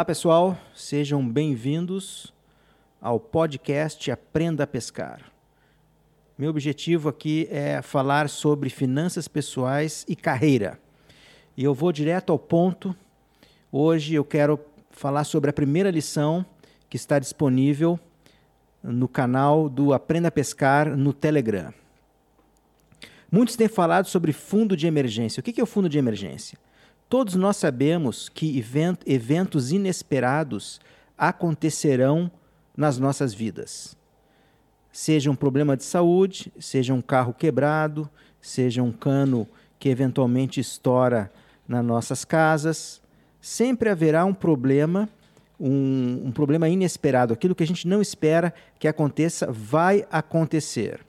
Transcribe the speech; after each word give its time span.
Olá 0.00 0.04
pessoal, 0.06 0.56
sejam 0.74 1.28
bem-vindos 1.28 2.32
ao 3.02 3.20
podcast 3.20 4.10
Aprenda 4.10 4.64
a 4.64 4.66
Pescar. 4.66 5.30
Meu 6.38 6.48
objetivo 6.48 7.10
aqui 7.10 7.46
é 7.50 7.82
falar 7.82 8.30
sobre 8.30 8.70
finanças 8.70 9.28
pessoais 9.28 10.06
e 10.08 10.16
carreira. 10.16 10.80
E 11.54 11.62
eu 11.62 11.74
vou 11.74 11.92
direto 11.92 12.32
ao 12.32 12.38
ponto. 12.38 12.96
Hoje 13.70 14.14
eu 14.14 14.24
quero 14.24 14.58
falar 14.90 15.24
sobre 15.24 15.50
a 15.50 15.52
primeira 15.52 15.90
lição 15.90 16.46
que 16.88 16.96
está 16.96 17.18
disponível 17.18 18.00
no 18.82 19.06
canal 19.06 19.68
do 19.68 19.92
Aprenda 19.92 20.28
a 20.28 20.32
Pescar 20.32 20.96
no 20.96 21.12
Telegram. 21.12 21.74
Muitos 23.30 23.54
têm 23.54 23.68
falado 23.68 24.06
sobre 24.06 24.32
fundo 24.32 24.74
de 24.74 24.86
emergência. 24.86 25.42
O 25.42 25.44
que 25.44 25.60
é 25.60 25.62
o 25.62 25.66
fundo 25.66 25.90
de 25.90 25.98
emergência? 25.98 26.58
Todos 27.10 27.34
nós 27.34 27.56
sabemos 27.56 28.28
que 28.28 28.64
eventos 29.04 29.72
inesperados 29.72 30.80
acontecerão 31.18 32.30
nas 32.76 32.98
nossas 32.98 33.34
vidas. 33.34 33.96
Seja 34.92 35.28
um 35.28 35.34
problema 35.34 35.76
de 35.76 35.82
saúde, 35.82 36.52
seja 36.60 36.94
um 36.94 37.02
carro 37.02 37.34
quebrado, 37.34 38.08
seja 38.40 38.80
um 38.80 38.92
cano 38.92 39.44
que 39.76 39.88
eventualmente 39.88 40.60
estoura 40.60 41.32
nas 41.66 41.84
nossas 41.84 42.24
casas, 42.24 43.02
sempre 43.40 43.88
haverá 43.88 44.24
um 44.24 44.32
problema, 44.32 45.08
um, 45.58 46.26
um 46.26 46.30
problema 46.30 46.68
inesperado. 46.68 47.34
Aquilo 47.34 47.56
que 47.56 47.64
a 47.64 47.66
gente 47.66 47.88
não 47.88 48.00
espera 48.00 48.54
que 48.78 48.86
aconteça, 48.86 49.50
vai 49.50 50.06
acontecer. 50.12 51.00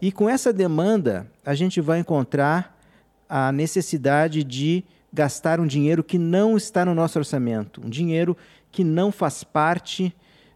E 0.00 0.10
com 0.10 0.26
essa 0.26 0.54
demanda, 0.54 1.30
a 1.44 1.54
gente 1.54 1.82
vai 1.82 1.98
encontrar 1.98 2.80
a 3.28 3.52
necessidade 3.52 4.42
de 4.42 4.84
gastar 5.14 5.60
um 5.60 5.66
dinheiro 5.66 6.02
que 6.02 6.18
não 6.18 6.56
está 6.56 6.84
no 6.84 6.92
nosso 6.92 7.18
orçamento, 7.18 7.80
um 7.84 7.88
dinheiro 7.88 8.36
que 8.72 8.82
não 8.82 9.12
faz 9.12 9.44
parte 9.44 10.12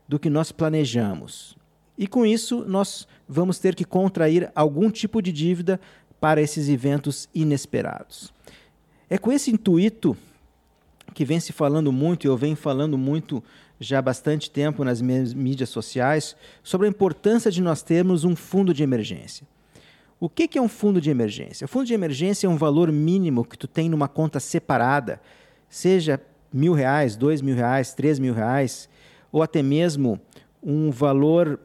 do 0.09 0.19
que 0.19 0.29
nós 0.29 0.51
planejamos. 0.51 1.57
E 1.97 2.09
com 2.09 2.27
isso, 2.27 2.65
nós 2.67 3.07
vamos 3.29 3.61
ter 3.61 3.77
que 3.77 3.85
contrair 3.85 4.51
algum 4.57 4.91
tipo 4.91 5.23
de 5.23 5.31
dívida 5.31 5.81
para 6.21 6.43
esses 6.43 6.69
eventos 6.69 7.29
inesperados. 7.33 8.33
É 9.09 9.17
com 9.17 9.31
esse 9.31 9.53
intuito 9.53 10.17
que 11.15 11.25
vem 11.25 11.39
se 11.39 11.53
falando 11.53 11.93
muito, 11.93 12.25
e 12.25 12.29
eu 12.29 12.37
venho 12.37 12.57
falando 12.57 12.99
muito 12.99 13.43
já 13.79 14.01
há 14.01 14.03
bastante 14.03 14.51
tempo 14.51 14.83
nas 14.83 15.01
mídias 15.01 15.69
sociais 15.69 16.35
sobre 16.65 16.89
a 16.89 16.91
importância 16.91 17.51
de 17.51 17.63
nós 17.63 17.81
termos 17.81 18.25
um 18.25 18.35
fundo 18.35 18.75
de 18.75 18.83
emergência. 18.83 19.47
O 20.21 20.29
que 20.29 20.59
é 20.59 20.61
um 20.61 20.69
fundo 20.69 21.01
de 21.01 21.11
emergência? 21.11 21.65
O 21.65 21.69
fundo 21.69 21.87
de 21.87 21.95
emergência 21.95 22.49
é 22.49 22.51
um 22.51 22.57
valor 22.57 22.91
mínimo 22.91 23.45
que 23.45 23.57
tu 23.57 23.69
tem 23.69 23.89
numa 23.89 24.09
conta 24.09 24.41
separada, 24.41 25.21
seja 25.69 26.21
mil 26.53 26.73
reais, 26.73 27.15
dois 27.15 27.41
mil 27.41 27.55
reais, 27.55 27.95
três 27.95 28.19
mil 28.19 28.35
reais, 28.35 28.89
ou 29.31 29.45
até 29.45 29.63
mesmo 29.63 30.21
um 30.61 30.91
valor 30.91 31.61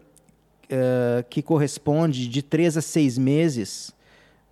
uh, 0.65 1.23
que 1.31 1.41
corresponde 1.41 2.27
de 2.27 2.43
três 2.43 2.77
a 2.77 2.81
seis 2.81 3.17
meses 3.17 3.91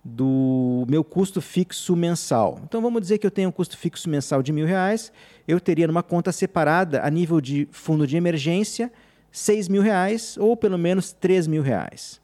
do 0.04 0.84
meu 0.88 1.04
custo 1.04 1.40
fixo 1.40 1.94
mensal. 1.94 2.60
Então 2.64 2.82
vamos 2.82 3.00
dizer 3.00 3.18
que 3.18 3.26
eu 3.26 3.30
tenho 3.30 3.50
um 3.50 3.52
custo 3.52 3.78
fixo 3.78 4.10
mensal 4.10 4.42
de 4.42 4.52
mil 4.52 4.66
reais, 4.66 5.12
eu 5.46 5.60
teria 5.60 5.86
numa 5.86 6.02
conta 6.02 6.32
separada 6.32 7.02
a 7.04 7.10
nível 7.10 7.40
de 7.40 7.68
fundo 7.70 8.04
de 8.04 8.16
emergência 8.16 8.92
seis 9.30 9.68
mil 9.68 9.80
reais 9.80 10.36
ou 10.38 10.56
pelo 10.56 10.76
menos 10.76 11.12
três 11.12 11.46
mil 11.46 11.62
reais. 11.62 12.21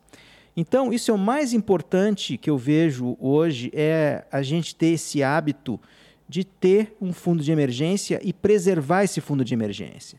Então 0.60 0.92
isso 0.92 1.12
é 1.12 1.14
o 1.14 1.18
mais 1.18 1.52
importante 1.52 2.36
que 2.36 2.50
eu 2.50 2.58
vejo 2.58 3.16
hoje 3.20 3.70
é 3.72 4.24
a 4.28 4.42
gente 4.42 4.74
ter 4.74 4.88
esse 4.88 5.22
hábito 5.22 5.80
de 6.28 6.42
ter 6.42 6.96
um 7.00 7.12
fundo 7.12 7.44
de 7.44 7.52
emergência 7.52 8.18
e 8.24 8.32
preservar 8.32 9.04
esse 9.04 9.20
fundo 9.20 9.44
de 9.44 9.54
emergência. 9.54 10.18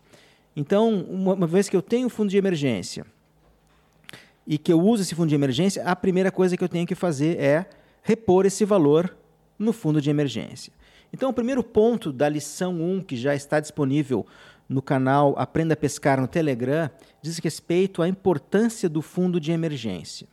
Então, 0.56 1.04
uma 1.10 1.46
vez 1.46 1.68
que 1.68 1.76
eu 1.76 1.82
tenho 1.82 2.08
um 2.08 2.10
fundo 2.10 2.30
de 2.30 2.38
emergência, 2.38 3.06
e 4.48 4.58
que 4.58 4.72
eu 4.72 4.80
uso 4.80 5.04
esse 5.04 5.14
fundo 5.14 5.28
de 5.28 5.36
emergência, 5.36 5.84
a 5.84 5.94
primeira 5.94 6.32
coisa 6.32 6.56
que 6.56 6.64
eu 6.64 6.70
tenho 6.70 6.88
que 6.88 6.96
fazer 6.96 7.38
é 7.38 7.66
repor 8.02 8.46
esse 8.46 8.64
valor 8.64 9.14
no 9.58 9.74
fundo 9.74 10.02
de 10.02 10.10
emergência. 10.10 10.72
Então, 11.12 11.32
o 11.32 11.34
primeiro 11.34 11.62
ponto 11.62 12.14
da 12.14 12.30
lição 12.30 12.82
1, 12.82 13.02
que 13.02 13.18
já 13.18 13.36
está 13.36 13.60
disponível 13.60 14.26
no 14.70 14.84
canal 14.84 15.34
Aprenda 15.36 15.74
a 15.74 15.78
Pescar 15.78 16.22
no 16.22 16.28
Telegram, 16.28 16.90
diz 17.24 17.40
respeito 17.40 18.04
à 18.04 18.08
importância 18.08 18.88
do 18.88 19.02
fundo 19.02 19.40
de 19.40 19.52
emergência. 19.52 20.28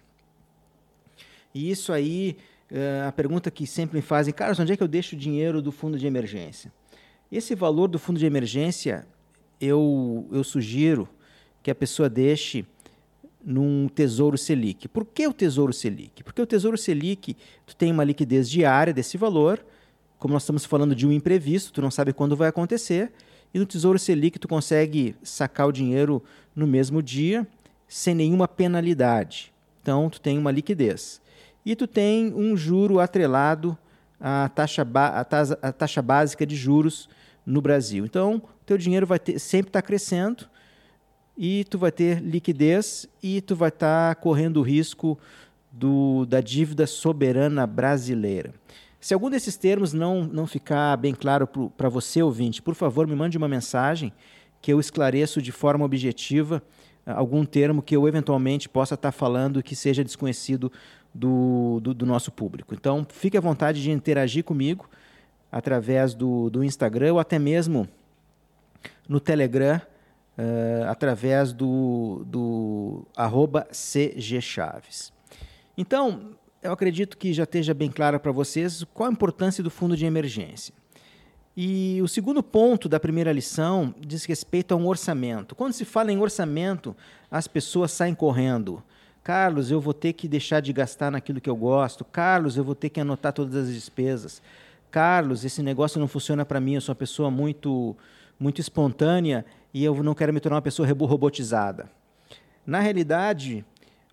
E 1.54 1.70
isso 1.70 1.90
aí, 1.90 2.36
eh, 2.70 3.04
a 3.08 3.10
pergunta 3.10 3.50
que 3.50 3.66
sempre 3.66 3.96
me 3.96 4.02
fazem, 4.02 4.34
Carlos, 4.34 4.60
onde 4.60 4.74
é 4.74 4.76
que 4.76 4.82
eu 4.82 4.88
deixo 4.88 5.16
o 5.16 5.18
dinheiro 5.18 5.62
do 5.62 5.72
fundo 5.72 5.98
de 5.98 6.06
emergência? 6.06 6.70
Esse 7.32 7.54
valor 7.54 7.88
do 7.88 7.98
fundo 7.98 8.18
de 8.18 8.26
emergência, 8.26 9.06
eu, 9.58 10.28
eu 10.30 10.44
sugiro 10.44 11.08
que 11.62 11.70
a 11.70 11.74
pessoa 11.74 12.10
deixe 12.10 12.66
num 13.42 13.88
Tesouro 13.88 14.36
Selic. 14.36 14.86
Por 14.86 15.06
que 15.06 15.26
o 15.26 15.32
Tesouro 15.32 15.72
Selic? 15.72 16.22
Porque 16.22 16.42
o 16.42 16.46
Tesouro 16.46 16.76
Selic 16.76 17.36
tu 17.64 17.74
tem 17.74 17.90
uma 17.90 18.04
liquidez 18.04 18.50
diária 18.50 18.92
desse 18.92 19.16
valor, 19.16 19.64
como 20.18 20.34
nós 20.34 20.42
estamos 20.42 20.64
falando 20.64 20.94
de 20.94 21.06
um 21.06 21.12
imprevisto, 21.12 21.72
tu 21.72 21.80
não 21.80 21.90
sabe 21.90 22.12
quando 22.12 22.36
vai 22.36 22.48
acontecer, 22.48 23.12
e 23.52 23.58
no 23.58 23.66
Tesouro 23.66 23.98
Selic 23.98 24.38
tu 24.38 24.48
consegue 24.48 25.14
sacar 25.22 25.66
o 25.66 25.72
dinheiro 25.72 26.22
no 26.54 26.66
mesmo 26.66 27.02
dia 27.02 27.46
sem 27.88 28.14
nenhuma 28.14 28.48
penalidade. 28.48 29.52
Então 29.82 30.10
tu 30.10 30.20
tem 30.20 30.38
uma 30.38 30.50
liquidez. 30.50 31.20
E 31.64 31.74
tu 31.74 31.86
tem 31.86 32.32
um 32.34 32.56
juro 32.56 33.00
atrelado 33.00 33.76
à 34.20 34.48
taxa, 34.48 34.86
à 34.94 35.20
à 35.62 35.72
taxa 35.72 36.02
básica 36.02 36.46
de 36.46 36.56
juros 36.56 37.08
no 37.44 37.60
Brasil. 37.60 38.04
Então, 38.04 38.42
teu 38.64 38.76
dinheiro 38.76 39.06
vai 39.06 39.18
ter, 39.18 39.38
sempre 39.38 39.68
estar 39.68 39.82
tá 39.82 39.86
crescendo 39.86 40.48
e 41.36 41.64
tu 41.64 41.78
vai 41.78 41.92
ter 41.92 42.20
liquidez 42.20 43.08
e 43.22 43.40
tu 43.40 43.54
vai 43.54 43.68
estar 43.68 44.14
tá 44.14 44.20
correndo 44.20 44.56
o 44.58 44.62
risco 44.62 45.18
do, 45.70 46.26
da 46.26 46.40
dívida 46.40 46.86
soberana 46.86 47.66
brasileira. 47.66 48.52
Se 49.00 49.14
algum 49.14 49.30
desses 49.30 49.56
termos 49.56 49.92
não, 49.92 50.24
não 50.24 50.46
ficar 50.46 50.96
bem 50.96 51.14
claro 51.14 51.46
para 51.76 51.88
você, 51.88 52.22
ouvinte, 52.22 52.62
por 52.62 52.74
favor, 52.74 53.06
me 53.06 53.14
mande 53.14 53.36
uma 53.36 53.48
mensagem 53.48 54.12
que 54.60 54.72
eu 54.72 54.80
esclareço 54.80 55.40
de 55.40 55.52
forma 55.52 55.84
objetiva 55.84 56.62
ah, 57.04 57.14
algum 57.14 57.44
termo 57.44 57.82
que 57.82 57.94
eu 57.96 58.08
eventualmente 58.08 58.68
possa 58.68 58.94
estar 58.94 59.12
tá 59.12 59.16
falando 59.16 59.62
que 59.62 59.76
seja 59.76 60.02
desconhecido 60.02 60.72
do, 61.14 61.78
do, 61.80 61.94
do, 61.94 62.04
nosso 62.04 62.32
público. 62.32 62.74
Então, 62.74 63.06
fique 63.08 63.36
à 63.36 63.40
vontade 63.40 63.80
de 63.82 63.90
interagir 63.90 64.42
comigo 64.42 64.90
através 65.52 66.14
do, 66.14 66.50
do 66.50 66.64
Instagram 66.64 67.12
ou 67.14 67.20
até 67.20 67.38
mesmo 67.38 67.88
no 69.08 69.20
Telegram 69.20 69.80
uh, 70.36 70.88
através 70.88 71.52
do, 71.52 72.24
do 72.26 73.06
arroba 73.16 73.68
cgchaves. 73.70 75.12
Então, 75.78 76.32
eu 76.66 76.72
acredito 76.72 77.16
que 77.16 77.32
já 77.32 77.44
esteja 77.44 77.72
bem 77.72 77.90
claro 77.90 78.18
para 78.18 78.32
vocês 78.32 78.84
qual 78.92 79.08
a 79.08 79.12
importância 79.12 79.62
do 79.62 79.70
fundo 79.70 79.96
de 79.96 80.04
emergência. 80.04 80.74
E 81.56 82.00
o 82.02 82.08
segundo 82.08 82.42
ponto 82.42 82.88
da 82.88 83.00
primeira 83.00 83.32
lição 83.32 83.94
diz 83.98 84.24
respeito 84.24 84.74
a 84.74 84.76
um 84.76 84.86
orçamento. 84.86 85.54
Quando 85.54 85.72
se 85.72 85.84
fala 85.84 86.12
em 86.12 86.18
orçamento, 86.18 86.94
as 87.30 87.48
pessoas 87.48 87.92
saem 87.92 88.14
correndo. 88.14 88.82
Carlos, 89.22 89.70
eu 89.70 89.80
vou 89.80 89.94
ter 89.94 90.12
que 90.12 90.28
deixar 90.28 90.60
de 90.60 90.72
gastar 90.72 91.10
naquilo 91.10 91.40
que 91.40 91.48
eu 91.48 91.56
gosto. 91.56 92.04
Carlos, 92.04 92.56
eu 92.56 92.64
vou 92.64 92.74
ter 92.74 92.90
que 92.90 93.00
anotar 93.00 93.32
todas 93.32 93.56
as 93.56 93.72
despesas. 93.72 94.42
Carlos, 94.90 95.44
esse 95.44 95.62
negócio 95.62 95.98
não 95.98 96.06
funciona 96.06 96.44
para 96.44 96.60
mim, 96.60 96.74
eu 96.74 96.80
sou 96.80 96.92
uma 96.92 96.96
pessoa 96.96 97.30
muito 97.30 97.96
muito 98.38 98.60
espontânea 98.60 99.46
e 99.72 99.82
eu 99.82 100.02
não 100.02 100.14
quero 100.14 100.32
me 100.32 100.40
tornar 100.40 100.56
uma 100.56 100.62
pessoa 100.62 100.86
robotizada. 100.86 101.88
Na 102.66 102.80
realidade, 102.80 103.64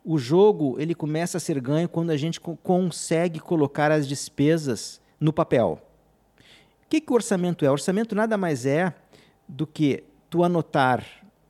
o 0.04 0.18
jogo 0.18 0.76
ele 0.80 0.94
começa 0.94 1.38
a 1.38 1.40
ser 1.40 1.60
ganho 1.62 1.88
quando 1.88 2.10
a 2.10 2.18
gente 2.18 2.40
co 2.40 2.58
consegue 2.58 3.40
colocar 3.40 3.92
as 3.92 4.08
despesas 4.08 5.00
no 5.20 5.32
papel. 5.32 5.82
O 6.86 6.90
que, 6.90 7.00
que 7.00 7.12
o 7.12 7.16
orçamento 7.16 7.66
é? 7.66 7.70
O 7.70 7.74
orçamento 7.74 8.14
nada 8.14 8.38
mais 8.38 8.66
é 8.66 8.94
do 9.48 9.66
que 9.66 10.04
tu 10.30 10.44
anotar 10.44 11.06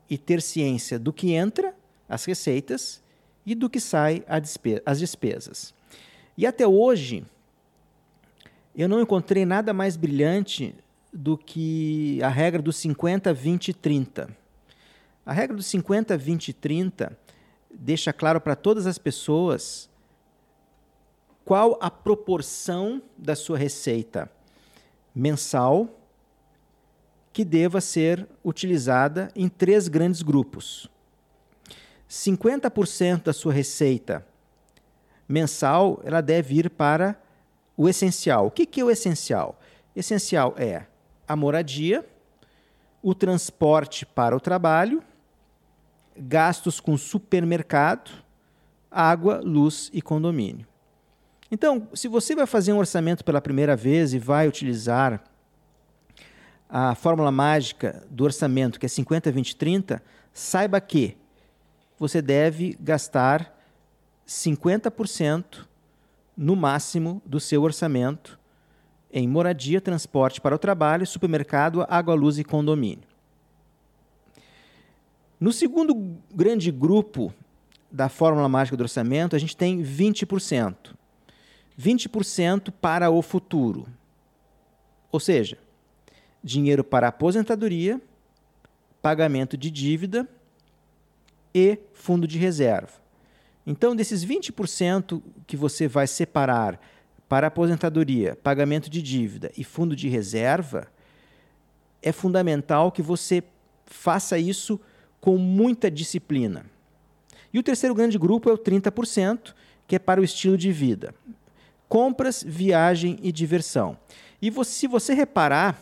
e 0.10 0.18
ter 0.18 0.42
ciência 0.42 1.00
do 1.00 1.12
que 1.12 1.32
entra, 1.32 1.76
as 2.08 2.24
receitas, 2.26 3.02
e 3.46 3.56
do 3.56 3.70
que 3.70 3.80
sai, 3.80 4.24
despe 4.42 4.82
as 4.86 5.00
despesas. 5.00 5.74
E 6.38 6.46
até 6.46 6.66
hoje, 6.66 7.26
eu 8.76 8.88
não 8.88 9.02
encontrei 9.02 9.46
nada 9.46 9.74
mais 9.74 9.98
brilhante 9.98 10.76
do 11.12 11.38
que 11.38 12.22
a 12.24 12.30
regra 12.30 12.62
dos 12.62 12.78
50, 12.78 13.34
20 13.34 13.74
30. 13.74 14.30
A 15.26 15.34
regra 15.34 15.56
dos 15.56 15.66
50, 15.66 16.18
20 16.18 16.54
30 16.54 17.23
deixa 17.74 18.14
claro 18.14 18.40
para 18.40 18.56
todas 18.56 18.88
as 18.88 18.98
pessoas 18.98 19.90
qual 21.44 21.78
a 21.82 21.92
proporção 21.92 23.02
da 23.18 23.36
sua 23.36 23.58
receita 23.58 24.32
mensal 25.14 26.00
que 27.32 27.44
deva 27.44 27.82
ser 27.82 28.28
utilizada 28.44 29.30
em 29.36 29.50
três 29.50 29.88
grandes 29.88 30.22
grupos. 30.22 30.90
50% 32.10 33.24
da 33.24 33.34
sua 33.34 33.52
receita 33.52 34.26
mensal 35.28 36.00
ela 36.04 36.22
deve 36.22 36.56
ir 36.56 36.70
para 36.70 37.20
o 37.76 37.90
essencial. 37.90 38.48
O 38.48 38.52
que, 38.52 38.66
que 38.66 38.82
é 38.82 38.84
o 38.84 38.92
essencial? 38.92 39.60
Essencial 39.96 40.54
é 40.58 40.86
a 41.28 41.36
moradia, 41.36 42.08
o 43.02 43.16
transporte 43.16 44.06
para 44.06 44.36
o 44.36 44.40
trabalho, 44.40 45.04
gastos 46.18 46.80
com 46.80 46.98
supermercado, 46.98 48.12
água, 48.90 49.42
luz 49.44 49.90
e 49.94 50.02
condomínio. 50.02 50.68
Então, 51.52 51.88
se 51.94 52.08
você 52.08 52.36
vai 52.36 52.48
fazer 52.48 52.74
um 52.74 52.78
orçamento 52.78 53.24
pela 53.24 53.42
primeira 53.42 53.76
vez 53.76 54.14
e 54.14 54.20
vai 54.20 54.48
utilizar 54.48 55.24
a 56.68 56.96
fórmula 56.96 57.32
mágica 57.32 58.04
do 58.10 58.24
orçamento, 58.24 58.80
que 58.80 58.86
é 58.86 58.90
50, 58.90 59.32
20, 59.32 59.56
30, 59.56 60.04
saiba 60.34 60.82
que 60.82 61.16
você 62.00 62.22
deve 62.22 62.76
gastar 62.80 63.56
50% 64.28 65.66
no 66.36 66.56
máximo 66.56 67.22
do 67.26 67.40
seu 67.40 67.62
orçamento 67.62 68.40
em 69.12 69.28
moradia, 69.28 69.80
transporte 69.80 70.42
para 70.42 70.56
o 70.56 70.58
trabalho, 70.58 71.06
supermercado, 71.06 71.86
água, 71.88 72.16
luz 72.16 72.40
e 72.40 72.44
condomínio. 72.44 73.13
No 75.44 75.52
segundo 75.52 76.22
grande 76.34 76.72
grupo 76.72 77.34
da 77.92 78.08
fórmula 78.08 78.48
mágica 78.48 78.78
do 78.78 78.84
orçamento, 78.84 79.36
a 79.36 79.40
gente 79.40 79.58
tem 79.58 79.84
20%. 79.84 80.96
20% 81.78 82.72
para 82.80 83.12
o 83.12 83.22
futuro. 83.22 83.86
Ou 85.12 85.20
seja, 85.20 85.58
dinheiro 86.42 86.82
para 86.82 87.10
aposentadoria, 87.10 88.02
pagamento 89.02 89.58
de 89.58 89.70
dívida 89.70 90.30
e 91.54 91.78
fundo 91.92 92.26
de 92.26 92.38
reserva. 92.38 92.94
Então, 93.68 93.94
desses 93.94 94.26
20% 94.26 95.22
que 95.46 95.58
você 95.58 95.90
vai 95.90 96.08
separar 96.08 96.80
para 97.28 97.48
aposentadoria, 97.48 98.34
pagamento 98.38 98.90
de 98.90 99.02
dívida 99.02 99.52
e 99.58 99.66
fundo 99.66 99.94
de 99.94 100.08
reserva, 100.08 100.88
é 102.02 102.14
fundamental 102.14 102.94
que 102.94 103.02
você 103.02 103.44
faça 103.86 104.40
isso 104.40 104.80
com 105.24 105.38
muita 105.38 105.90
disciplina. 105.90 106.66
E 107.54 107.58
o 107.58 107.64
terceiro 107.64 107.96
grande 107.96 108.18
grupo 108.18 108.50
é 108.50 108.52
o 108.52 108.58
30%, 108.58 109.54
que 109.88 109.96
é 109.96 110.00
para 110.00 110.20
o 110.20 110.24
estilo 110.24 110.58
de 110.58 110.70
vida. 110.70 111.16
Compras, 111.88 112.44
viagem 112.46 113.18
e 113.24 113.32
diversão. 113.32 113.98
E 114.42 114.50
você, 114.50 114.72
se 114.72 114.86
você 114.86 115.14
reparar 115.14 115.82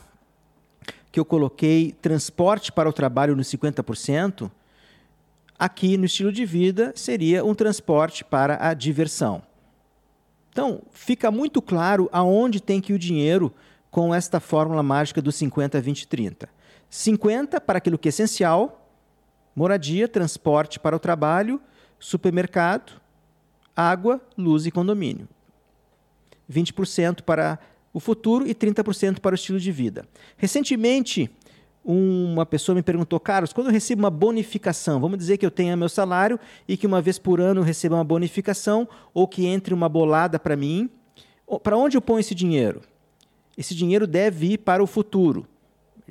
que 1.11 1.19
eu 1.19 1.25
coloquei 1.25 1.91
transporte 1.99 2.71
para 2.71 2.87
o 2.87 2.93
trabalho 2.93 3.35
no 3.35 3.41
50%, 3.41 4.51
aqui 5.57 5.97
no 5.97 6.05
estilo 6.05 6.31
de 6.31 6.45
vida 6.45 6.93
seria 6.95 7.43
um 7.43 7.55
transporte 7.55 8.23
para 8.23 8.63
a 8.63 8.75
diversão. 8.75 9.41
Então, 10.51 10.83
fica 10.91 11.31
muito 11.31 11.63
claro 11.63 12.07
aonde 12.11 12.61
tem 12.61 12.79
que 12.79 12.93
ir 12.93 12.95
o 12.95 12.99
dinheiro 12.99 13.51
com 13.89 14.13
esta 14.13 14.39
fórmula 14.39 14.83
mágica 14.83 15.19
do 15.19 15.31
50, 15.31 15.81
20, 15.81 16.07
30. 16.07 16.47
50 16.91 17.59
para 17.59 17.79
aquilo 17.79 17.97
que 17.97 18.07
é 18.07 18.11
essencial, 18.11 18.80
moradia, 19.55 20.07
transporte 20.07 20.79
para 20.79 20.95
o 20.95 20.99
trabalho, 20.99 21.61
supermercado, 21.99 22.93
água, 23.75 24.21
luz 24.37 24.65
e 24.65 24.71
condomínio. 24.71 25.27
20% 26.49 27.21
para 27.21 27.59
o 27.93 27.99
futuro 27.99 28.47
e 28.47 28.53
30% 28.55 29.19
para 29.19 29.33
o 29.33 29.35
estilo 29.35 29.59
de 29.59 29.71
vida. 29.71 30.05
Recentemente, 30.37 31.29
uma 31.83 32.45
pessoa 32.45 32.75
me 32.75 32.83
perguntou, 32.83 33.19
Carlos, 33.19 33.51
quando 33.51 33.67
eu 33.67 33.73
recebo 33.73 34.03
uma 34.03 34.09
bonificação, 34.09 34.99
vamos 34.99 35.17
dizer 35.17 35.37
que 35.37 35.45
eu 35.45 35.51
tenha 35.51 35.75
meu 35.75 35.89
salário 35.89 36.39
e 36.67 36.77
que 36.77 36.85
uma 36.85 37.01
vez 37.01 37.17
por 37.17 37.41
ano 37.41 37.61
eu 37.61 37.65
receba 37.65 37.95
uma 37.95 38.03
bonificação 38.03 38.87
ou 39.13 39.27
que 39.27 39.45
entre 39.45 39.73
uma 39.73 39.89
bolada 39.89 40.39
para 40.39 40.55
mim, 40.55 40.89
para 41.63 41.75
onde 41.75 41.97
eu 41.97 42.01
ponho 42.01 42.19
esse 42.19 42.35
dinheiro? 42.35 42.81
Esse 43.57 43.75
dinheiro 43.75 44.07
deve 44.07 44.53
ir 44.53 44.57
para 44.59 44.83
o 44.83 44.87
futuro. 44.87 45.47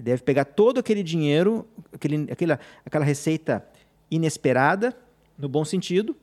Deve 0.01 0.23
pegar 0.23 0.45
todo 0.45 0.79
aquele 0.79 1.03
dinheiro, 1.03 1.67
aquele, 1.93 2.31
aquela, 2.31 2.61
aquela 2.85 3.05
receita 3.05 3.65
inesperada, 4.11 4.97
no 5.39 5.49
bom 5.49 5.65
sentido, 5.65 6.17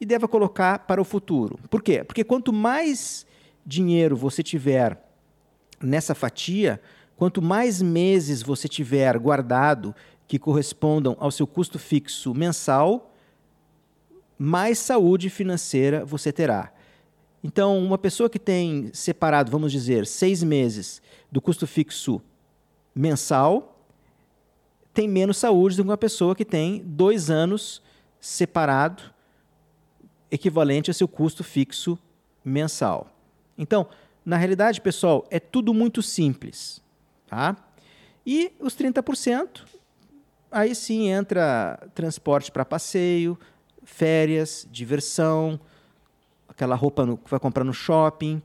e 0.00 0.06
deve 0.06 0.26
colocar 0.28 0.80
para 0.80 1.00
o 1.00 1.04
futuro. 1.04 1.58
Por 1.70 1.82
quê? 1.82 2.04
Porque 2.04 2.24
quanto 2.24 2.52
mais 2.52 3.26
dinheiro 3.64 4.16
você 4.16 4.42
tiver 4.42 4.98
nessa 5.80 6.14
fatia, 6.14 6.80
Quanto 7.22 7.40
mais 7.40 7.80
meses 7.80 8.42
você 8.42 8.66
tiver 8.66 9.16
guardado 9.16 9.94
que 10.26 10.40
correspondam 10.40 11.16
ao 11.20 11.30
seu 11.30 11.46
custo 11.46 11.78
fixo 11.78 12.34
mensal, 12.34 13.14
mais 14.36 14.78
saúde 14.78 15.30
financeira 15.30 16.04
você 16.04 16.32
terá. 16.32 16.72
Então, 17.44 17.78
uma 17.78 17.96
pessoa 17.96 18.28
que 18.28 18.40
tem 18.40 18.90
separado, 18.92 19.52
vamos 19.52 19.70
dizer, 19.70 20.04
seis 20.04 20.42
meses 20.42 21.00
do 21.30 21.40
custo 21.40 21.64
fixo 21.64 22.20
mensal, 22.94 23.86
tem 24.92 25.08
menos 25.08 25.38
saúde 25.38 25.76
do 25.76 25.82
que 25.82 25.88
uma 25.88 25.96
pessoa 25.96 26.34
que 26.34 26.44
tem 26.44 26.82
dois 26.84 27.30
anos 27.30 27.82
separado, 28.20 29.02
equivalente 30.30 30.90
ao 30.90 30.94
seu 30.94 31.08
custo 31.08 31.42
fixo 31.42 31.98
mensal. 32.44 33.08
Então, 33.56 33.86
na 34.24 34.36
realidade, 34.36 34.80
pessoal, 34.80 35.26
é 35.30 35.40
tudo 35.40 35.74
muito 35.74 36.02
simples. 36.02 36.80
Tá? 37.26 37.56
E 38.24 38.52
os 38.60 38.76
30%, 38.76 39.62
aí 40.50 40.74
sim 40.74 41.08
entra 41.08 41.78
transporte 41.94 42.52
para 42.52 42.64
passeio, 42.64 43.38
férias, 43.82 44.66
diversão, 44.70 45.58
aquela 46.48 46.76
roupa 46.76 47.04
no, 47.04 47.16
que 47.16 47.30
vai 47.30 47.40
comprar 47.40 47.64
no 47.64 47.74
shopping, 47.74 48.40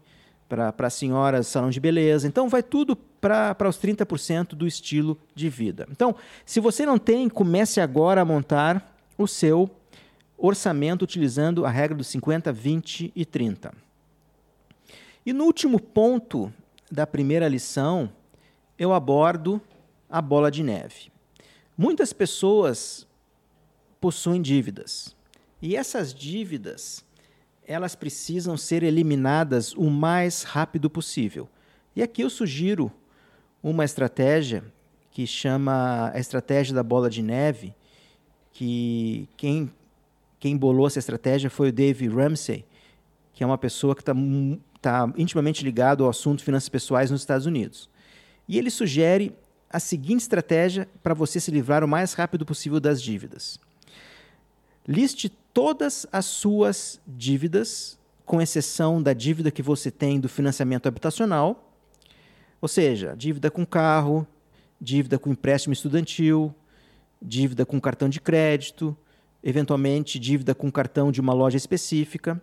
para 0.50 0.74
a 0.78 0.90
senhora, 0.90 1.44
salão 1.44 1.70
de 1.70 1.80
beleza. 1.80 2.28
Então, 2.28 2.48
vai 2.48 2.64
tudo 2.64 2.96
para 3.56 3.70
os 3.70 3.78
30% 3.78 4.50
do 4.50 4.68
estilo 4.68 5.18
de 5.36 5.50
vida. 5.50 5.88
Então, 5.92 6.16
se 6.46 6.60
você 6.60 6.86
não 6.86 6.98
tem, 6.98 7.30
comece 7.30 7.82
agora 7.82 8.22
a 8.22 8.26
montar 8.26 8.96
o 9.18 9.28
seu 9.28 9.70
orçamento 10.38 11.02
utilizando 11.02 11.66
a 11.66 11.70
regra 11.70 11.98
dos 11.98 12.08
50, 12.08 12.52
20 12.54 13.12
e 13.16 13.26
30. 13.26 13.74
E 15.26 15.34
no 15.34 15.44
último 15.44 15.80
ponto 15.80 16.54
da 16.92 17.06
primeira 17.06 17.48
lição, 17.48 18.10
eu 18.78 18.94
abordo 18.94 19.60
a 20.10 20.22
bola 20.22 20.50
de 20.50 20.64
neve. 20.64 21.12
Muitas 21.78 22.14
pessoas 22.14 23.08
possuem 24.00 24.42
dívidas 24.42 25.16
e 25.62 25.76
essas 25.76 26.14
dívidas 26.14 27.06
elas 27.68 27.96
precisam 27.96 28.56
ser 28.56 28.84
eliminadas 28.84 29.74
o 29.74 29.90
mais 29.90 30.44
rápido 30.44 30.90
possível. 30.90 31.50
E 31.94 32.02
aqui 32.02 32.22
eu 32.22 32.30
sugiro 32.30 32.92
uma 33.70 33.84
estratégia 33.84 34.64
que 35.12 35.28
chama 35.28 36.12
a 36.14 36.20
estratégia 36.20 36.74
da 36.74 36.84
bola 36.84 37.10
de 37.10 37.22
neve, 37.22 37.74
que 38.54 39.28
quem 39.36 39.72
quem 40.40 40.56
bolou 40.56 40.86
essa 40.86 41.00
estratégia 41.00 41.50
foi 41.50 41.70
o 41.70 41.74
Dave 41.74 42.08
Ramsey, 42.08 42.64
que 43.34 43.44
é 43.44 43.48
uma 43.48 43.58
pessoa 43.58 43.96
que 43.96 44.02
está 44.02 44.14
tá 44.80 45.12
intimamente 45.18 45.64
ligado 45.64 46.04
ao 46.04 46.10
assunto 46.12 46.44
finanças 46.44 46.70
pessoais 46.70 47.10
nos 47.10 47.22
Estados 47.22 47.48
Unidos. 47.48 47.90
E 48.48 48.58
ele 48.58 48.70
sugere 48.70 49.36
a 49.70 49.80
seguinte 49.80 50.22
estratégia 50.22 50.88
para 51.02 51.16
você 51.16 51.40
se 51.40 51.50
livrar 51.50 51.84
o 51.84 51.88
mais 51.88 52.14
rápido 52.14 52.46
possível 52.46 52.80
das 52.80 53.02
dívidas. 53.02 53.60
Liste 54.88 55.28
todas 55.52 56.06
as 56.12 56.26
suas 56.26 57.02
dívidas, 57.08 58.00
com 58.26 58.40
exceção 58.40 59.02
da 59.02 59.12
dívida 59.12 59.50
que 59.50 59.64
você 59.64 59.90
tem 59.90 60.20
do 60.20 60.30
financiamento 60.30 60.88
habitacional, 60.88 61.67
ou 62.62 62.68
seja, 62.68 63.16
dívida 63.16 63.52
com 63.52 63.66
carro, 63.66 64.26
dívida 64.80 65.18
com 65.18 65.32
empréstimo 65.32 65.74
estudantil, 65.74 66.54
dívida 67.22 67.66
com 67.66 67.80
cartão 67.80 68.10
de 68.10 68.22
crédito, 68.22 68.96
eventualmente 69.44 70.20
dívida 70.20 70.54
com 70.54 70.72
cartão 70.72 71.12
de 71.12 71.22
uma 71.22 71.34
loja 71.34 71.58
específica. 71.58 72.42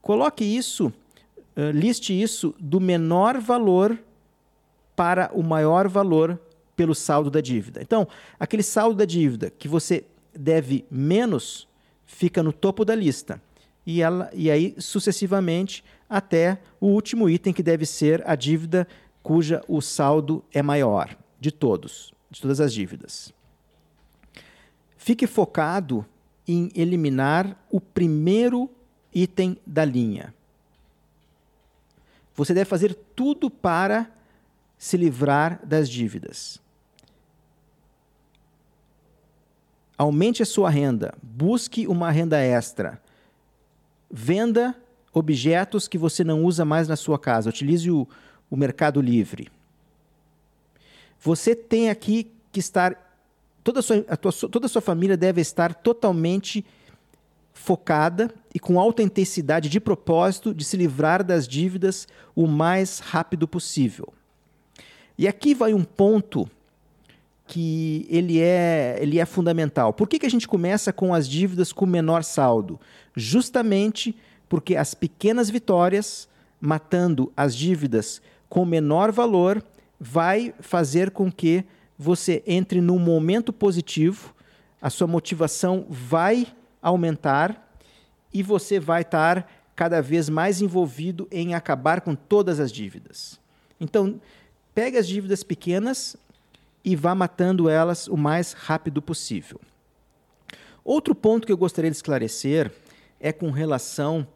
Coloque 0.00 0.44
isso, 0.44 0.92
liste 1.74 2.12
isso 2.12 2.54
do 2.58 2.80
menor 2.80 3.38
valor 3.38 3.98
para 4.96 5.30
o 5.32 5.42
maior 5.42 5.88
valor 5.88 6.40
pelo 6.76 6.94
saldo 6.94 7.30
da 7.30 7.40
dívida. 7.40 7.80
Então, 7.82 8.08
aquele 8.38 8.62
saldo 8.62 8.96
da 8.96 9.04
dívida 9.04 9.50
que 9.50 9.68
você 9.68 10.04
deve 10.34 10.84
menos 10.90 11.68
fica 12.06 12.42
no 12.42 12.52
topo 12.52 12.84
da 12.84 12.94
lista. 12.94 13.40
E, 13.84 14.00
ela, 14.00 14.30
e 14.32 14.50
aí, 14.50 14.74
sucessivamente, 14.78 15.84
até 16.08 16.58
o 16.80 16.86
último 16.86 17.28
item, 17.28 17.52
que 17.52 17.62
deve 17.62 17.84
ser 17.84 18.22
a 18.26 18.34
dívida 18.34 18.86
cuja 19.22 19.62
o 19.68 19.80
saldo 19.80 20.44
é 20.52 20.62
maior 20.62 21.16
de 21.38 21.50
todos, 21.50 22.12
de 22.30 22.40
todas 22.40 22.60
as 22.60 22.72
dívidas. 22.72 23.32
Fique 24.96 25.26
focado 25.26 26.04
em 26.46 26.70
eliminar 26.74 27.56
o 27.70 27.80
primeiro 27.80 28.70
item 29.14 29.56
da 29.66 29.84
linha. 29.84 30.34
Você 32.34 32.54
deve 32.54 32.68
fazer 32.68 32.94
tudo 33.14 33.50
para 33.50 34.10
se 34.78 34.96
livrar 34.96 35.60
das 35.64 35.88
dívidas. 35.88 36.60
Aumente 39.96 40.42
a 40.42 40.46
sua 40.46 40.70
renda, 40.70 41.14
busque 41.22 41.86
uma 41.86 42.10
renda 42.10 42.38
extra. 42.40 43.00
Venda 44.10 44.76
objetos 45.12 45.86
que 45.86 45.98
você 45.98 46.24
não 46.24 46.42
usa 46.44 46.64
mais 46.64 46.88
na 46.88 46.96
sua 46.96 47.18
casa, 47.18 47.50
utilize 47.50 47.90
o, 47.90 48.08
o 48.52 48.56
Mercado 48.56 49.00
Livre. 49.00 49.50
Você 51.18 51.56
tem 51.56 51.88
aqui 51.88 52.30
que 52.52 52.60
estar 52.60 52.94
toda 53.64 53.80
a 53.80 53.82
sua, 53.82 54.04
a 54.06 54.14
tua, 54.14 54.30
toda 54.30 54.66
a 54.66 54.68
sua 54.68 54.82
família 54.82 55.16
deve 55.16 55.40
estar 55.40 55.72
totalmente 55.72 56.62
focada 57.54 58.30
e 58.54 58.60
com 58.60 58.78
alta 58.78 59.02
intensidade 59.02 59.70
de 59.70 59.80
propósito 59.80 60.52
de 60.52 60.64
se 60.64 60.76
livrar 60.76 61.24
das 61.24 61.48
dívidas 61.48 62.06
o 62.36 62.46
mais 62.46 62.98
rápido 62.98 63.48
possível. 63.48 64.12
E 65.16 65.26
aqui 65.26 65.54
vai 65.54 65.72
um 65.72 65.84
ponto 65.84 66.46
que 67.46 68.06
ele 68.10 68.38
é, 68.38 68.98
ele 69.00 69.18
é 69.18 69.24
fundamental. 69.24 69.94
Por 69.94 70.06
que, 70.06 70.18
que 70.18 70.26
a 70.26 70.30
gente 70.30 70.46
começa 70.46 70.92
com 70.92 71.14
as 71.14 71.26
dívidas 71.26 71.72
com 71.72 71.86
menor 71.86 72.22
saldo? 72.22 72.78
Justamente 73.16 74.14
porque 74.46 74.76
as 74.76 74.92
pequenas 74.92 75.48
vitórias, 75.48 76.28
matando 76.60 77.32
as 77.34 77.56
dívidas 77.56 78.20
com 78.52 78.66
menor 78.66 79.10
valor, 79.10 79.64
vai 79.98 80.52
fazer 80.60 81.10
com 81.10 81.32
que 81.32 81.64
você 81.96 82.42
entre 82.46 82.82
num 82.82 82.98
momento 82.98 83.50
positivo, 83.50 84.34
a 84.78 84.90
sua 84.90 85.06
motivação 85.06 85.86
vai 85.88 86.46
aumentar 86.82 87.74
e 88.30 88.42
você 88.42 88.78
vai 88.78 89.00
estar 89.00 89.50
cada 89.74 90.02
vez 90.02 90.28
mais 90.28 90.60
envolvido 90.60 91.26
em 91.30 91.54
acabar 91.54 92.02
com 92.02 92.14
todas 92.14 92.60
as 92.60 92.70
dívidas. 92.70 93.40
Então, 93.80 94.20
pegue 94.74 94.98
as 94.98 95.08
dívidas 95.08 95.42
pequenas 95.42 96.14
e 96.84 96.94
vá 96.94 97.14
matando 97.14 97.70
elas 97.70 98.06
o 98.06 98.18
mais 98.18 98.52
rápido 98.52 99.00
possível. 99.00 99.62
Outro 100.84 101.14
ponto 101.14 101.46
que 101.46 101.52
eu 101.54 101.56
gostaria 101.56 101.90
de 101.90 101.96
esclarecer 101.96 102.70
é 103.18 103.32
com 103.32 103.50
relação 103.50 104.26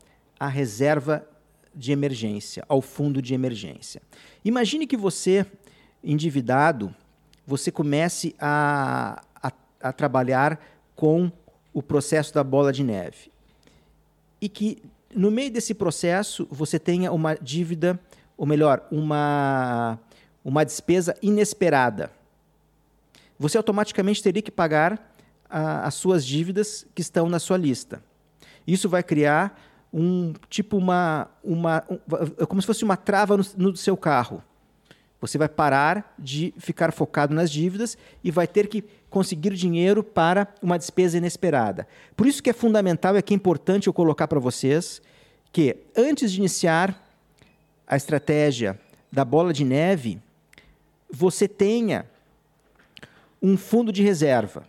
à 0.41 0.49
reserva 0.49 1.29
de 1.77 1.93
emergência, 1.93 2.65
ao 2.69 2.81
fundo 2.81 3.21
de 3.21 3.35
emergência. 3.35 4.01
Imagine 4.43 4.87
que 4.87 4.97
você, 4.97 5.45
endividado, 6.03 6.95
você 7.47 7.71
comece 7.71 8.35
a, 8.41 9.23
a, 9.43 9.53
a 9.83 9.93
trabalhar 9.93 10.59
com 10.97 11.31
o 11.73 11.83
processo 11.83 12.33
da 12.33 12.43
bola 12.43 12.73
de 12.73 12.83
neve. 12.83 13.31
E 14.41 14.49
que 14.49 14.83
no 15.15 15.31
meio 15.31 15.51
desse 15.51 15.75
processo 15.75 16.49
você 16.51 16.79
tenha 16.79 17.13
uma 17.13 17.35
dívida, 17.35 18.01
ou 18.37 18.47
melhor, 18.47 18.87
uma, 18.91 19.99
uma 20.43 20.65
despesa 20.65 21.15
inesperada. 21.23 22.11
Você 23.39 23.59
automaticamente 23.59 24.23
teria 24.23 24.43
que 24.43 24.51
pagar 24.51 25.13
a, 25.49 25.87
as 25.87 25.95
suas 25.95 26.25
dívidas 26.25 26.87
que 26.95 27.03
estão 27.03 27.29
na 27.29 27.39
sua 27.39 27.59
lista. 27.59 28.03
Isso 28.67 28.89
vai 28.89 29.03
criar 29.03 29.61
um 29.93 30.35
tipo 30.49 30.77
uma, 30.77 31.29
uma 31.43 31.85
um, 31.89 31.99
é 32.39 32.47
como 32.47 32.61
se 32.61 32.67
fosse 32.67 32.85
uma 32.85 32.97
trava 32.97 33.37
no, 33.37 33.45
no 33.57 33.77
seu 33.77 33.97
carro. 33.97 34.43
Você 35.21 35.39
vai 35.39 35.49
parar 35.49 36.15
de 36.19 36.53
ficar 36.59 36.93
focado 36.93 37.35
nas 37.35 37.51
dívidas 37.51 37.97
e 38.23 38.31
vai 38.31 38.47
ter 38.47 38.69
que 38.69 38.85
conseguir 39.09 39.55
dinheiro 39.55 40.05
para 40.05 40.47
uma 40.63 40.79
despesa 40.79 41.17
inesperada. 41.17 41.89
Por 42.15 42.27
isso 42.27 42.43
que 42.43 42.51
é 42.51 42.53
fundamental, 42.53 43.17
é 43.17 43.23
que 43.23 43.33
é 43.33 43.37
importante 43.37 43.87
eu 43.87 43.93
colocar 43.93 44.29
para 44.29 44.39
vocês 44.39 45.01
que 45.53 45.77
antes 45.97 46.33
de 46.33 46.39
iniciar 46.39 47.03
a 47.87 47.97
estratégia 47.97 48.79
da 49.11 49.25
bola 49.25 49.53
de 49.53 49.65
neve, 49.65 50.21
você 51.11 51.49
tenha 51.49 52.05
um 53.41 53.57
fundo 53.57 53.91
de 53.91 54.03
reserva. 54.03 54.65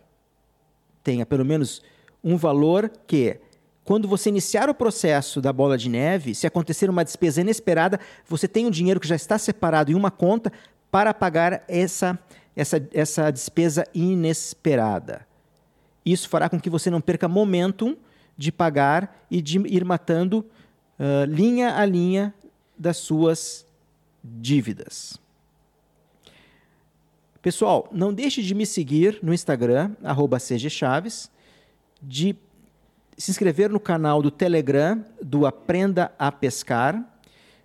Tenha 1.02 1.26
pelo 1.26 1.44
menos 1.44 1.82
um 2.22 2.36
valor 2.36 2.90
que 3.06 3.38
quando 3.88 4.06
você 4.06 4.28
iniciar 4.28 4.68
o 4.68 4.74
processo 4.74 5.40
da 5.40 5.50
bola 5.50 5.78
de 5.78 5.88
neve, 5.88 6.34
se 6.34 6.46
acontecer 6.46 6.90
uma 6.90 7.02
despesa 7.02 7.40
inesperada, 7.40 7.98
você 8.28 8.46
tem 8.46 8.66
um 8.66 8.70
dinheiro 8.70 9.00
que 9.00 9.08
já 9.08 9.16
está 9.16 9.38
separado 9.38 9.90
em 9.90 9.94
uma 9.94 10.10
conta 10.10 10.52
para 10.90 11.14
pagar 11.14 11.64
essa, 11.66 12.18
essa, 12.54 12.86
essa 12.92 13.30
despesa 13.30 13.86
inesperada. 13.94 15.26
Isso 16.04 16.28
fará 16.28 16.50
com 16.50 16.60
que 16.60 16.68
você 16.68 16.90
não 16.90 17.00
perca 17.00 17.26
momentum 17.28 17.96
de 18.36 18.52
pagar 18.52 19.24
e 19.30 19.40
de 19.40 19.58
ir 19.60 19.86
matando 19.86 20.44
uh, 20.98 21.24
linha 21.26 21.74
a 21.74 21.86
linha 21.86 22.34
das 22.78 22.98
suas 22.98 23.64
dívidas. 24.22 25.18
Pessoal, 27.40 27.88
não 27.90 28.12
deixe 28.12 28.42
de 28.42 28.54
me 28.54 28.66
seguir 28.66 29.18
no 29.22 29.32
Instagram, 29.32 29.92
arroba 30.04 30.36
cgchaves, 30.38 31.30
de 32.02 32.36
se 33.18 33.32
inscrever 33.32 33.68
no 33.68 33.80
canal 33.80 34.22
do 34.22 34.30
Telegram 34.30 35.04
do 35.20 35.44
Aprenda 35.44 36.12
a 36.16 36.30
Pescar. 36.30 37.04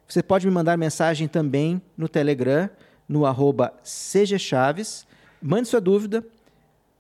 Você 0.08 0.24
pode 0.24 0.48
me 0.48 0.52
mandar 0.52 0.76
mensagem 0.76 1.28
também 1.28 1.80
no 1.96 2.10
Telegram, 2.10 2.68
no 3.08 3.24
arroba 3.24 3.72
cgchaves. 3.84 5.06
Mande 5.40 5.68
sua 5.68 5.80
dúvida, 5.80 6.26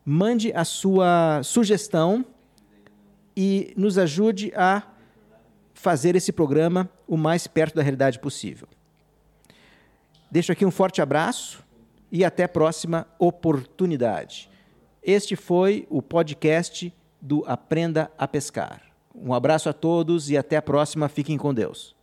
mande 0.06 0.54
a 0.54 0.64
sua 0.64 1.42
sugestão 1.44 2.24
e 3.36 3.74
nos 3.76 3.98
ajude 3.98 4.54
a 4.56 4.84
fazer 5.74 6.16
esse 6.16 6.32
programa 6.32 6.88
o 7.08 7.18
mais 7.18 7.48
perto 7.48 7.76
da 7.76 7.82
realidade 7.82 8.20
possível. 8.20 8.68
Deixo 10.30 10.52
aqui 10.52 10.64
um 10.64 10.72
forte 10.72 11.02
abraço 11.02 11.64
e 12.12 12.24
até 12.24 12.44
a 12.44 12.50
próxima 12.50 13.08
oportunidade. 13.18 14.48
Este 15.02 15.36
foi 15.36 15.88
o 15.90 16.02
podcast 16.02 16.94
do 17.24 17.46
Aprenda 17.48 18.12
a 18.18 18.28
Pescar. 18.28 18.82
Um 19.16 19.34
abraço 19.34 19.70
a 19.70 19.74
todos 19.74 20.30
e 20.30 20.38
até 20.38 20.58
a 20.58 20.62
próxima. 20.62 21.08
Fiquem 21.08 21.38
com 21.38 21.54
Deus. 21.54 21.96